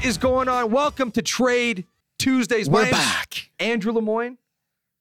[0.00, 0.70] What is going on?
[0.70, 1.84] Welcome to Trade
[2.18, 2.70] Tuesdays.
[2.70, 3.50] We're name's back.
[3.58, 4.38] Andrew Lemoyne.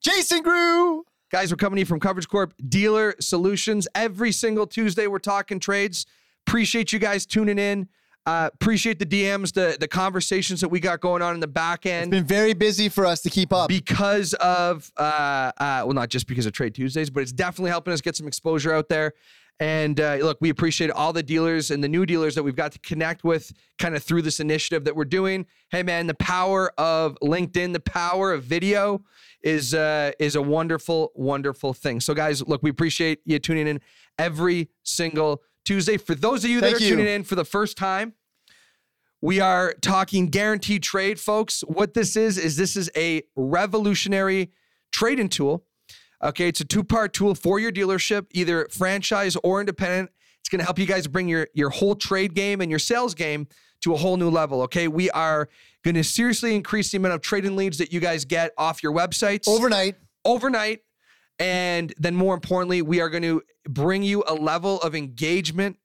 [0.00, 1.04] Jason Grew.
[1.32, 3.88] Guys, we're coming to you from Coverage Corp Dealer Solutions.
[3.96, 6.06] Every single Tuesday, we're talking trades.
[6.46, 7.88] Appreciate you guys tuning in.
[8.26, 11.84] Uh, appreciate the DMs, the the conversations that we got going on in the back
[11.84, 12.10] end.
[12.10, 13.68] Been very busy for us to keep up.
[13.68, 17.92] because of uh, uh well not just because of trade tuesdays but it's definitely helping
[17.92, 19.12] us get some exposure out there
[19.60, 22.72] and uh, look we appreciate all the dealers and the new dealers that we've got
[22.72, 26.72] to connect with kind of through this initiative that we're doing hey man the power
[26.78, 29.02] of linkedin the power of video
[29.42, 33.80] is uh is a wonderful wonderful thing so guys look we appreciate you tuning in
[34.18, 36.90] every single tuesday for those of you that Thank are you.
[36.90, 38.14] tuning in for the first time
[39.24, 41.62] we are talking guaranteed trade, folks.
[41.62, 44.52] What this is, is this is a revolutionary
[44.92, 45.64] trading tool.
[46.22, 50.10] Okay, it's a two-part tool for your dealership, either franchise or independent.
[50.40, 53.14] It's going to help you guys bring your your whole trade game and your sales
[53.14, 53.48] game
[53.80, 54.60] to a whole new level.
[54.64, 55.48] Okay, we are
[55.82, 58.92] going to seriously increase the amount of trading leads that you guys get off your
[58.92, 59.96] websites Overnight.
[60.26, 60.80] overnight.
[61.38, 65.78] And then more importantly, we are going to bring you a level of engagement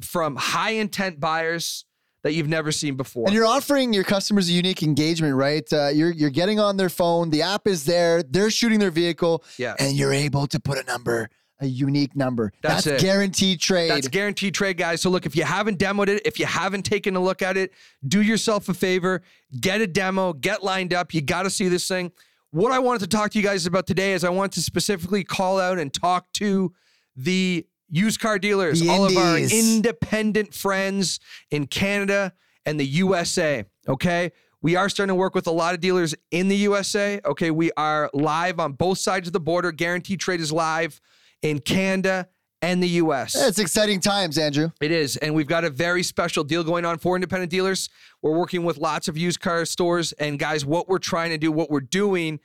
[0.00, 1.84] from high intent buyers
[2.28, 3.26] that you've never seen before.
[3.26, 5.66] And you're offering your customers a unique engagement, right?
[5.72, 7.30] Uh, you're you're getting on their phone.
[7.30, 8.22] The app is there.
[8.22, 9.74] They're shooting their vehicle, yeah.
[9.78, 12.52] and you're able to put a number, a unique number.
[12.60, 13.90] That's That's, guaranteed trade.
[13.90, 15.00] That's guaranteed trade, guys.
[15.00, 17.72] So look, if you haven't demoed it, if you haven't taken a look at it,
[18.06, 19.22] do yourself a favor,
[19.58, 21.14] get a demo, get lined up.
[21.14, 22.12] You got to see this thing.
[22.50, 25.24] What I wanted to talk to you guys about today is I want to specifically
[25.24, 26.74] call out and talk to
[27.16, 32.32] the used car dealers, The all of our independent friends in Canada
[32.66, 33.64] and the USA.
[33.88, 34.32] Okay.
[34.60, 37.20] We are starting to work with a lot of dealers in the USA.
[37.24, 37.50] Okay.
[37.50, 39.72] We are live on both sides of the border.
[39.72, 41.00] Guaranteed Trade is live
[41.42, 42.28] in Canada
[42.60, 43.36] and the US.
[43.36, 44.70] it's exciting times, Andrew.
[44.80, 45.16] It is.
[45.16, 47.88] And we've got a very special deal going on for independent dealers.
[48.20, 50.12] We're working with lots of used car stores.
[50.12, 52.40] And guys, what we're trying to do, what we're doing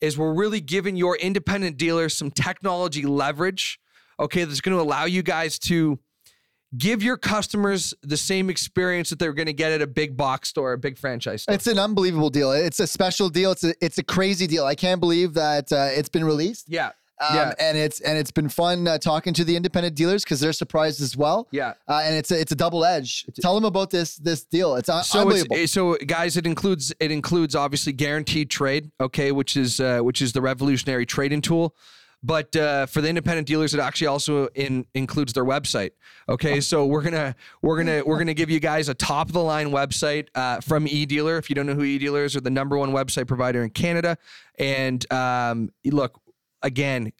[0.00, 3.78] is we're really giving your independent dealers some technology leverage.
[4.22, 5.98] Okay, that's going to allow you guys to
[6.78, 10.48] give your customers the same experience that they're going to get at a big box
[10.48, 11.54] store, a big franchise store.
[11.54, 12.52] It's an unbelievable deal.
[12.52, 13.52] It's a special deal.
[13.52, 14.64] It's a it's a crazy deal.
[14.64, 16.66] I can't believe that uh, it's been released.
[16.68, 16.92] yeah.
[17.20, 17.52] Um, Yeah.
[17.60, 21.00] and it's and it's been fun uh, talking to the independent dealers because they're surprised
[21.02, 21.46] as well.
[21.52, 21.74] Yeah.
[21.86, 23.26] Uh, and it's a, it's a double edge.
[23.40, 24.74] Tell them about this this deal.
[24.76, 25.56] It's un- so unbelievable.
[25.56, 30.22] it's, so guys it includes it includes obviously guaranteed trade okay which is uh, which
[30.22, 31.76] is the revolutionary trading tool
[32.22, 35.90] but uh, for the independent dealers it actually also in, includes their website
[36.28, 39.42] okay so we're gonna we're gonna we're gonna give you guys a top of the
[39.42, 42.76] line website uh, from edealer if you don't know who edealer is or the number
[42.76, 44.16] one website provider in canada
[44.58, 46.20] and um, look
[46.62, 47.12] again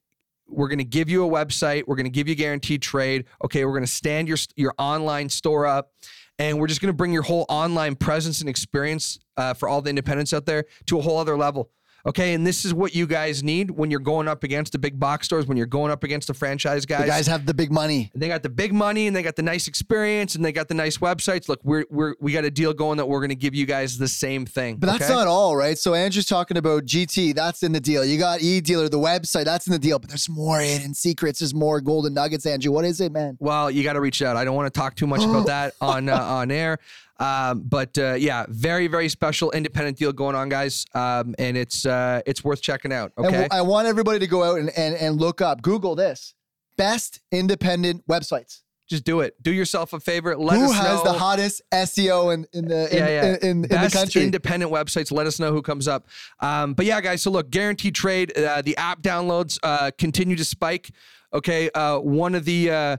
[0.52, 1.84] we're going to give you a website.
[1.86, 3.24] We're going to give you guaranteed trade.
[3.44, 5.92] Okay, we're going to stand your your online store up,
[6.38, 9.82] and we're just going to bring your whole online presence and experience uh, for all
[9.82, 11.70] the independents out there to a whole other level.
[12.04, 14.98] Okay, and this is what you guys need when you're going up against the big
[14.98, 17.02] box stores, when you're going up against the franchise guys.
[17.02, 18.10] the guys have the big money.
[18.12, 20.66] And they got the big money and they got the nice experience and they got
[20.66, 21.48] the nice websites.
[21.48, 23.98] Look, we're we're we got a deal going that we're going to give you guys
[23.98, 24.76] the same thing.
[24.76, 25.14] But that's okay?
[25.14, 25.78] not all, right?
[25.78, 27.34] So Andrew's talking about GT.
[27.34, 28.04] That's in the deal.
[28.04, 29.44] You got E dealer, the website.
[29.44, 30.00] That's in the deal.
[30.00, 31.38] But there's more hidden secrets.
[31.38, 32.46] There's more golden nuggets.
[32.46, 33.36] Andrew, what is it, man?
[33.38, 34.36] Well, you got to reach out.
[34.36, 36.78] I don't want to talk too much about that on uh, on air.
[37.22, 40.84] Um, but uh, yeah, very very special independent deal going on, guys.
[40.94, 43.12] Um, and it's uh, it's worth checking out.
[43.16, 43.42] And Okay.
[43.42, 46.34] w- I want everybody to go out and, and, and look up, Google this
[46.76, 48.62] best independent websites.
[48.88, 49.40] Just do it.
[49.42, 50.36] Do yourself a favor.
[50.36, 51.12] Let Who us has know.
[51.12, 53.24] the hottest SEO in, in the in, yeah, yeah.
[53.28, 54.22] in, in, in the Best country?
[54.22, 55.12] independent websites.
[55.12, 56.06] Let us know who comes up.
[56.40, 57.22] Um, but yeah, guys.
[57.22, 58.36] So look, guaranteed trade.
[58.36, 60.90] Uh, the app downloads uh, continue to spike.
[61.32, 61.70] Okay.
[61.70, 62.96] Uh, one of the, uh,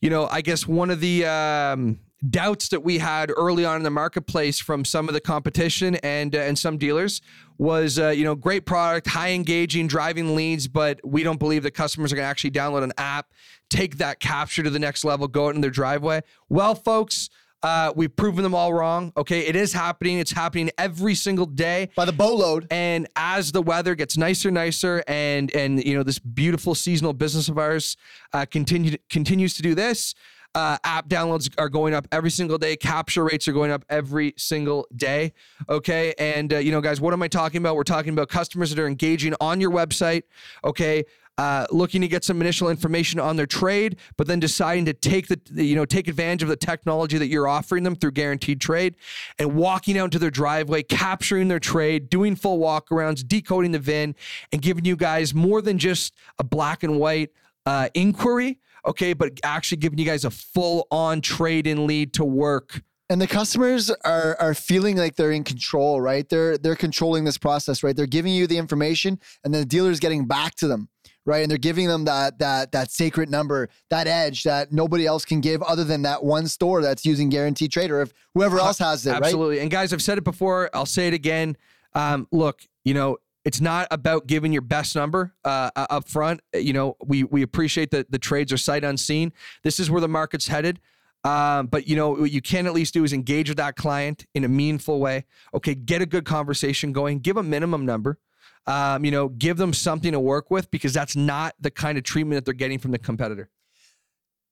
[0.00, 1.98] you know, I guess one of the um,
[2.30, 6.34] doubts that we had early on in the marketplace from some of the competition and
[6.34, 7.20] uh, and some dealers
[7.58, 11.72] was, uh, you know, great product, high engaging, driving leads, but we don't believe that
[11.72, 13.32] customers are going to actually download an app,
[13.68, 16.20] take that capture to the next level, go out in their driveway.
[16.48, 17.28] Well, folks.
[17.60, 19.12] Uh, we've proven them all wrong.
[19.16, 20.20] Okay, it is happening.
[20.20, 21.88] It's happening every single day.
[21.96, 22.68] By the boatload.
[22.70, 27.48] And as the weather gets nicer, nicer, and and you know this beautiful seasonal business
[27.48, 27.96] of ours
[28.32, 30.14] uh, continue continues to do this,
[30.54, 32.76] uh, app downloads are going up every single day.
[32.76, 35.32] Capture rates are going up every single day.
[35.68, 37.76] Okay, and uh, you know, guys, what am I talking about?
[37.76, 40.22] We're talking about customers that are engaging on your website.
[40.64, 41.04] Okay.
[41.36, 45.28] Uh, looking to get some initial information on their trade, but then deciding to take
[45.28, 48.96] the you know take advantage of the technology that you're offering them through guaranteed trade,
[49.38, 54.16] and walking out to their driveway, capturing their trade, doing full walkarounds, decoding the VIN,
[54.50, 57.30] and giving you guys more than just a black and white
[57.66, 62.24] uh, inquiry, okay, but actually giving you guys a full on trade in lead to
[62.24, 66.28] work and the customers are are feeling like they're in control, right?
[66.28, 67.96] They're they're controlling this process, right?
[67.96, 70.88] They're giving you the information, and then the dealer's getting back to them,
[71.24, 71.42] right?
[71.42, 75.40] And they're giving them that that that sacred number, that edge that nobody else can
[75.40, 79.06] give, other than that one store that's using Guaranteed Trade, or if whoever else has
[79.06, 79.22] it, right?
[79.22, 79.60] Absolutely.
[79.60, 80.70] And guys, I've said it before.
[80.74, 81.56] I'll say it again.
[81.94, 86.40] Um, look, you know, it's not about giving your best number uh, up front.
[86.54, 89.32] You know, we we appreciate that the trades are sight unseen.
[89.62, 90.80] This is where the market's headed.
[91.24, 94.26] Um, but you know what you can at least do is engage with that client
[94.34, 95.24] in a meaningful way.
[95.52, 97.18] Okay, get a good conversation going.
[97.20, 98.18] Give a minimum number.
[98.66, 102.04] Um, you know, give them something to work with because that's not the kind of
[102.04, 103.50] treatment that they're getting from the competitor.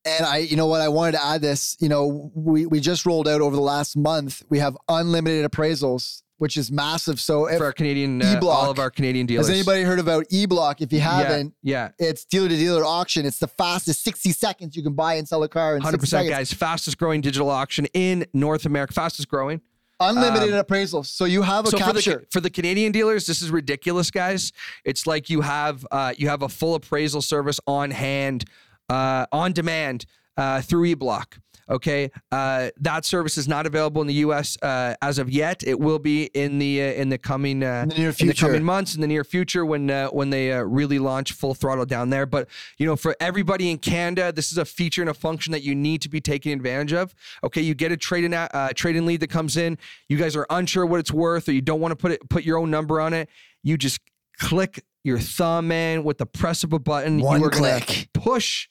[0.07, 1.77] And I, you know what, I wanted to add this.
[1.81, 4.43] You know, we we just rolled out over the last month.
[4.49, 7.21] We have unlimited appraisals, which is massive.
[7.21, 8.65] So if For our Canadian, uh, E-Block.
[8.65, 9.49] all of our Canadian dealers.
[9.49, 10.81] has anybody heard about eBlock?
[10.81, 13.25] If you haven't, Yeah, it's dealer to dealer auction.
[13.27, 16.01] It's the fastest 60 seconds you can buy and sell a car in 60 hundred
[16.01, 16.53] percent, guys.
[16.53, 18.93] Fastest growing digital auction in North America.
[18.93, 19.61] Fastest growing.
[19.99, 21.07] Unlimited appraisals.
[21.07, 22.19] So you have a so for capture.
[22.19, 24.53] the for the Canadian dealers, this is ridiculous, guys.
[24.85, 28.45] It's like you have uh, you have a full appraisal service on hand,
[28.91, 30.05] uh, on demand
[30.37, 31.39] uh, through eBlock.
[31.69, 34.57] Okay, uh, that service is not available in the U.S.
[34.63, 35.65] Uh, as of yet.
[35.67, 38.13] It will be in the uh, in the coming uh, In the near in the
[38.13, 38.47] future.
[38.47, 41.85] coming months, in the near future, when uh, when they uh, really launch full throttle
[41.85, 42.25] down there.
[42.25, 42.47] But
[42.79, 45.75] you know, for everybody in Canada, this is a feature and a function that you
[45.75, 47.13] need to be taking advantage of.
[47.43, 49.77] Okay, you get a trade in uh, trade in lead that comes in.
[50.09, 52.45] You guys are unsure what it's worth, or you don't want to put it put
[52.45, 53.29] your own number on it.
[53.65, 53.99] You just
[54.39, 57.21] click your thumb in with the press of a button.
[57.21, 58.09] One click.
[58.15, 58.69] push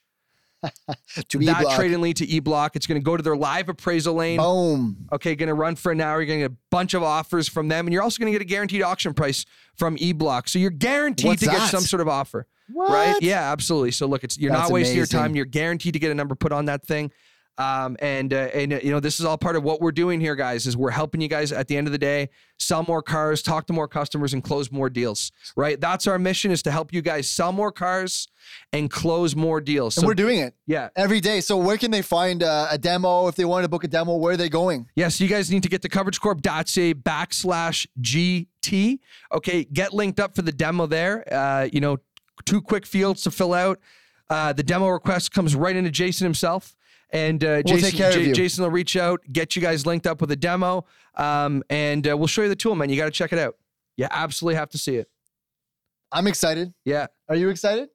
[1.30, 1.76] to that eBlock.
[1.76, 2.72] trade in lead to eBlock.
[2.76, 4.38] It's going to go to their live appraisal lane.
[4.40, 5.08] Boom.
[5.12, 6.20] Okay, going to run for an hour.
[6.22, 8.38] You're going to get a bunch of offers from them, and you're also going to
[8.38, 9.46] get a guaranteed auction price
[9.76, 10.50] from eBlock.
[10.50, 12.90] So you're guaranteed What's to get some sort of offer, What?
[12.92, 13.22] right?
[13.22, 13.92] Yeah, absolutely.
[13.92, 15.36] So look, it's you're That's not wasting your time.
[15.36, 17.12] You're guaranteed to get a number put on that thing.
[17.58, 20.20] Um, and uh, and uh, you know this is all part of what we're doing
[20.20, 20.68] here, guys.
[20.68, 22.30] Is we're helping you guys at the end of the day
[22.60, 25.32] sell more cars, talk to more customers, and close more deals.
[25.56, 25.80] Right?
[25.80, 28.28] That's our mission: is to help you guys sell more cars
[28.74, 29.98] and close more deals.
[29.98, 31.40] And we're doing it yeah, every day.
[31.40, 33.28] So where can they find uh, a demo?
[33.28, 34.88] If they want to book a demo, where are they going?
[34.96, 39.00] Yes, you guys need to get to coveragecorp.ca backslash GT.
[39.34, 41.26] Okay, get linked up for the demo there.
[41.34, 41.98] Uh, you know,
[42.46, 43.80] two quick fields to fill out.
[44.30, 46.76] Uh, the demo request comes right into Jason himself.
[47.16, 48.32] And uh, We'll Jason, take care of J-.
[48.34, 50.86] Jason will reach out, get you guys linked up with a demo,
[51.16, 52.90] um, and uh, we'll show you the tool, man.
[52.90, 53.56] You got to check it out.
[53.98, 55.10] You absolutely have to see it.
[56.12, 56.74] I'm excited.
[56.84, 57.08] Yeah.
[57.30, 57.90] Are you excited?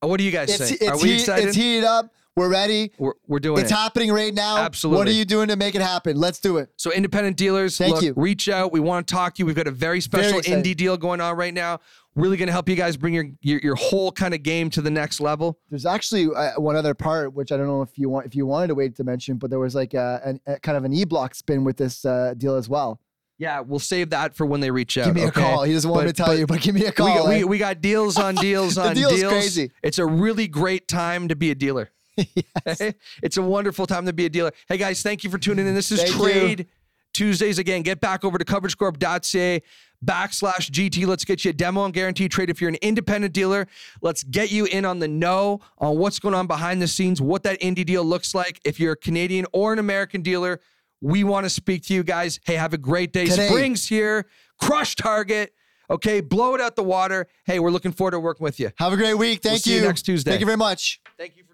[0.00, 0.82] What do you guys It's, think?
[0.82, 1.46] it's, Are we heat- excited?
[1.48, 2.12] it's heated up.
[2.34, 2.92] We're ready.
[2.98, 3.74] we're, we're doing It's it.
[3.74, 4.56] It's happening right now.
[4.56, 4.98] Absolutely.
[4.98, 6.16] What are you doing to make it happen?
[6.16, 6.70] Let's do it.
[6.78, 8.14] So independent dealers, Thank look, you.
[8.16, 8.72] reach out.
[8.72, 9.46] We want to talk to you.
[9.46, 10.64] We've got a very special excited.
[10.64, 11.80] indie deal going on right now.
[12.14, 14.82] Really going to help you guys bring your, your your whole kind of game to
[14.82, 15.58] the next level.
[15.70, 18.44] There's actually uh, one other part which I don't know if you want if you
[18.44, 20.92] wanted to wait to mention, but there was like a, an, a kind of an
[20.92, 23.00] e-block spin with this uh, deal as well.
[23.38, 25.06] Yeah, we'll save that for when they reach out.
[25.06, 25.62] Give me a call.
[25.64, 27.06] He doesn't want But- me to tell but you, but give me a We call.
[27.16, 27.42] got, we, eh?
[27.44, 29.32] we got deals on deals on deal's deals.
[29.32, 29.70] crazy.
[29.82, 31.90] It's a really great time to be a dealer.
[32.66, 34.52] it's a wonderful time to be a dealer.
[34.68, 35.74] Hey guys, thank you for tuning in.
[35.74, 36.20] This is Thank you.
[36.20, 36.66] Trade
[37.14, 37.80] Tuesdays again.
[37.82, 39.62] Get back over to coveragecorp.ca
[40.04, 41.06] backslash GT.
[41.06, 42.50] Let's get you a demo and guaranteed trade.
[42.50, 43.66] If you're an independent dealer,
[44.00, 47.42] let's get you in on the know on what's going on behind the scenes, what
[47.44, 48.60] that indie deal looks like.
[48.64, 50.60] If you're a Canadian or an American dealer,
[51.00, 52.40] we want to speak to you guys.
[52.44, 53.26] Hey, have a great day.
[53.26, 53.48] Today.
[53.48, 54.26] Spring's here.
[54.60, 55.52] Crush target.
[55.90, 57.26] Okay, blow it out the water.
[57.44, 58.70] Hey, we're looking forward to working with you.
[58.76, 59.42] Have a great week.
[59.42, 60.30] Thank see you next Tuesday.
[60.30, 61.00] Thank you very much.
[61.18, 61.51] Thank you for